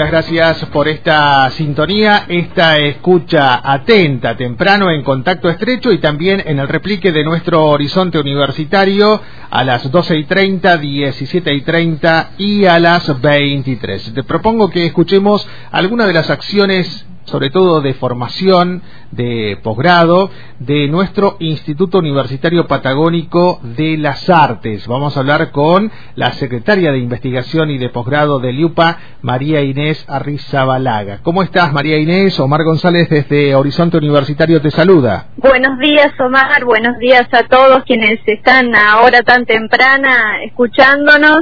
[0.00, 6.58] Muchas gracias por esta sintonía, esta escucha atenta, temprano, en contacto estrecho y también en
[6.58, 9.20] el replique de nuestro horizonte universitario
[9.50, 14.14] a las 12 y 30, 17 y 30 y a las 23.
[14.14, 20.88] Te propongo que escuchemos algunas de las acciones sobre todo de formación, de posgrado, de
[20.88, 24.86] nuestro Instituto Universitario Patagónico de las Artes.
[24.86, 30.04] Vamos a hablar con la secretaria de Investigación y de Posgrado del IUPA, María Inés
[30.08, 31.20] Arrizabalaga.
[31.22, 32.38] ¿Cómo estás, María Inés?
[32.40, 35.28] Omar González desde Horizonte Universitario te saluda.
[35.36, 36.64] Buenos días, Omar.
[36.64, 41.38] Buenos días a todos quienes están ahora tan temprana escuchándonos.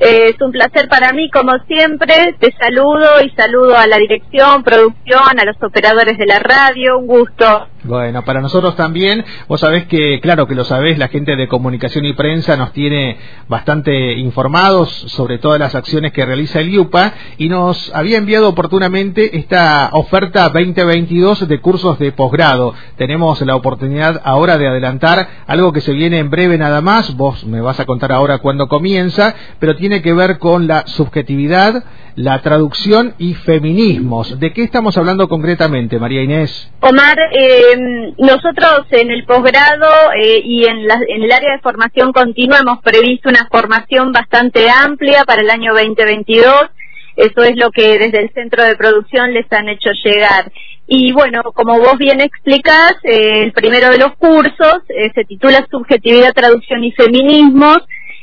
[0.00, 2.34] Es un placer para mí, como siempre.
[2.38, 6.98] Te saludo y saludo a la dirección, producción, a los operadores de la radio.
[6.98, 7.69] Un gusto.
[7.82, 12.04] Bueno, para nosotros también, vos sabés que, claro que lo sabés, la gente de comunicación
[12.04, 13.16] y prensa nos tiene
[13.48, 19.34] bastante informados sobre todas las acciones que realiza el IUPA y nos había enviado oportunamente
[19.38, 22.74] esta oferta 2022 de cursos de posgrado.
[22.96, 27.46] Tenemos la oportunidad ahora de adelantar algo que se viene en breve nada más, vos
[27.46, 31.82] me vas a contar ahora cuándo comienza, pero tiene que ver con la subjetividad,
[32.16, 34.38] la traducción y feminismos.
[34.38, 36.70] ¿De qué estamos hablando concretamente, María Inés?
[36.80, 42.58] Omar, eh, nosotros en el posgrado eh, y en, en el área de formación continua
[42.58, 46.70] hemos previsto una formación bastante amplia para el año 2022.
[47.16, 50.50] Eso es lo que desde el centro de producción les han hecho llegar.
[50.86, 55.66] Y bueno, como vos bien explicás, eh, el primero de los cursos eh, se titula
[55.70, 57.78] Subjetividad, Traducción y Feminismos.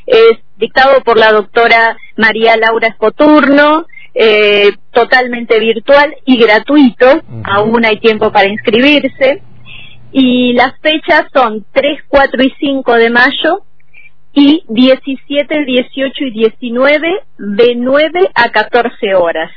[0.06, 7.06] Es dictado por la doctora María Laura Escoturno, eh, totalmente virtual y gratuito,
[7.44, 9.42] aún hay tiempo para inscribirse.
[10.10, 13.62] Y las fechas son 3, 4 y 5 de mayo
[14.32, 17.08] y 17, 18 y 19
[17.38, 19.50] de 9 a 14 horas.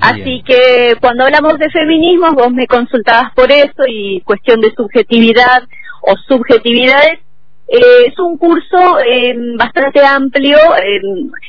[0.00, 5.62] Así que cuando hablamos de feminismo, vos me consultabas por eso y cuestión de subjetividad
[6.02, 7.20] o subjetividades,
[7.68, 11.00] eh, es un curso eh, bastante amplio, eh,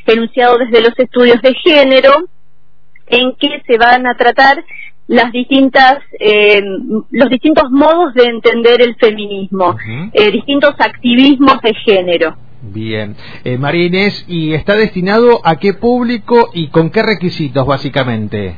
[0.08, 2.14] enunciado desde los estudios de género,
[3.08, 4.64] en que se van a tratar
[5.08, 6.00] las distintas,
[7.12, 9.78] los distintos modos de entender el feminismo,
[10.34, 12.36] distintos activismos de género.
[12.62, 13.16] Bien.
[13.58, 18.58] María Inés, ¿y está destinado a qué público y con qué requisitos básicamente?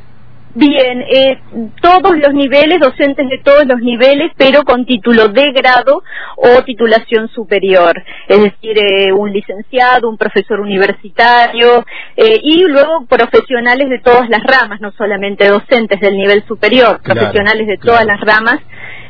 [0.52, 1.38] Bien, eh,
[1.80, 6.02] todos los niveles, docentes de todos los niveles, pero con título de grado
[6.36, 11.84] o titulación superior, es decir, eh, un licenciado, un profesor universitario
[12.16, 17.68] eh, y luego profesionales de todas las ramas, no solamente docentes del nivel superior, profesionales
[17.68, 18.58] de todas las ramas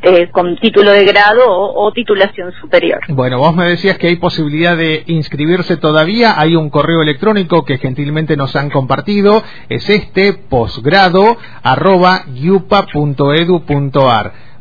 [0.02, 3.00] eh, con título de grado o, titulación superior.
[3.08, 6.40] Bueno, vos me decías que hay posibilidad de inscribirse todavía.
[6.40, 9.42] Hay un correo electrónico que gentilmente nos han compartido.
[9.68, 12.24] Es este posgrado arroba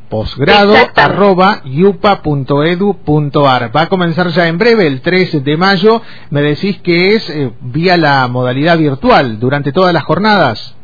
[0.10, 3.76] posgrado arroba yupa.edu.ar.
[3.76, 6.02] Va a comenzar ya en breve, el 3 de mayo.
[6.32, 10.76] Me decís que es eh, vía la modalidad virtual durante todas las jornadas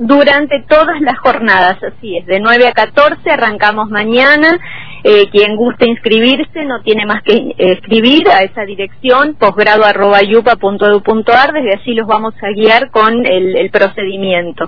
[0.00, 4.58] durante todas las jornadas, así es, de 9 a 14 arrancamos mañana
[5.02, 11.74] eh, quien guste inscribirse no tiene más que eh, escribir a esa dirección posgrado.yupa.edu.ar, desde
[11.74, 14.64] allí los vamos a guiar con el, procedimiento.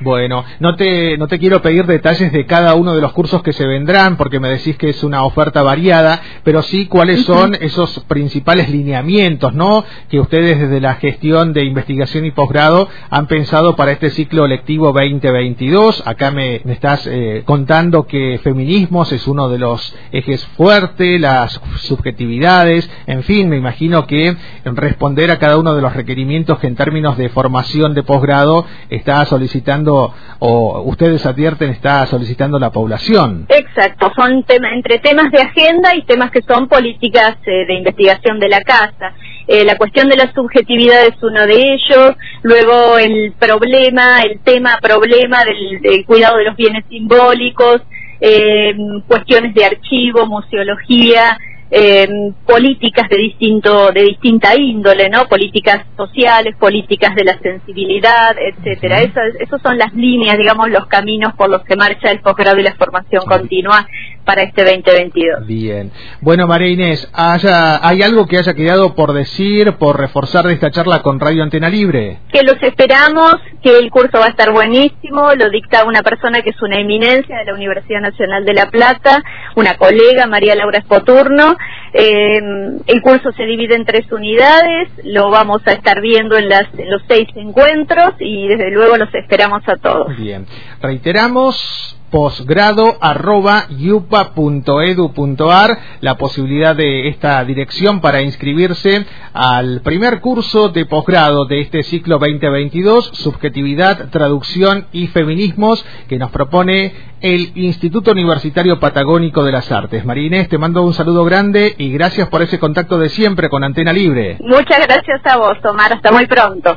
[0.00, 3.52] Bueno, no te, no te quiero pedir detalles de cada uno de los cursos que
[3.52, 8.02] se vendrán, porque me decís que es una oferta variada, pero sí cuáles son esos
[8.04, 9.84] principales lineamientos, ¿no?
[10.08, 14.92] Que ustedes desde la gestión de investigación y posgrado han pensado para este ciclo lectivo
[14.92, 16.02] 2022.
[16.06, 21.60] Acá me, me estás eh, contando que feminismos es uno de los ejes fuertes, las
[21.76, 26.76] subjetividades, en fin, me imagino que responder a cada uno de los requerimientos que en
[26.76, 33.46] términos de formación de posgrado está solicitando o ustedes advierten está solicitando la población.
[33.48, 38.40] Exacto, son temas entre temas de agenda y temas que son políticas eh, de investigación
[38.40, 39.14] de la casa.
[39.46, 44.78] Eh, la cuestión de la subjetividad es uno de ellos, luego el problema, el tema
[44.80, 47.82] problema del, cuidado de los bienes simbólicos,
[48.20, 48.74] eh,
[49.06, 51.38] cuestiones de archivo, museología,
[51.72, 52.08] eh,
[52.46, 59.02] políticas de distinto de distinta índole no políticas sociales políticas de la sensibilidad etcétera.
[59.02, 62.64] Esas, esos son las líneas digamos los caminos por los que marcha el posgrado y
[62.64, 63.86] la formación continua
[64.24, 65.90] para este 2022 bien.
[66.20, 70.70] Bueno María Inés haya, hay algo que haya quedado por decir por reforzar de esta
[70.70, 75.34] charla con Radio Antena Libre que los esperamos que el curso va a estar buenísimo
[75.34, 79.22] lo dicta una persona que es una eminencia de la Universidad Nacional de La Plata
[79.56, 81.56] una colega María Laura Espoturno
[81.92, 82.38] eh,
[82.86, 87.02] el curso se divide en tres unidades, lo vamos a estar viendo en, las, los
[87.08, 90.16] seis encuentros y desde luego los esperamos a todos.
[90.16, 90.46] Bien,
[90.80, 94.20] reiteramos posgrado arroba yupa.edu.ar
[96.00, 102.18] la posibilidad de esta dirección para inscribirse al primer curso de posgrado de este ciclo
[102.18, 110.04] 2022, subjetividad, traducción y feminismos que nos propone el Instituto Universitario Patagónico de las Artes.
[110.04, 113.92] Marínez, te mando un saludo grande y gracias por ese contacto de siempre con Antena
[113.92, 114.38] Libre.
[114.40, 115.92] Muchas gracias a vos, Tomar.
[115.92, 116.76] Hasta muy pronto.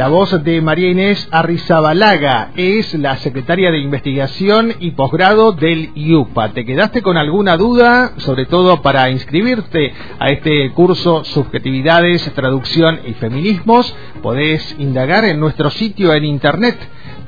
[0.00, 6.54] La voz de María Inés Arrizabalaga es la secretaria de Investigación y Posgrado del IUPA.
[6.54, 13.12] ¿Te quedaste con alguna duda, sobre todo para inscribirte a este curso Subjetividades, Traducción y
[13.12, 13.94] Feminismos?
[14.22, 16.78] Podés indagar en nuestro sitio en internet